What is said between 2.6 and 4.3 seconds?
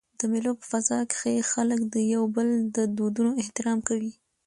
د دودونو احترام کوي.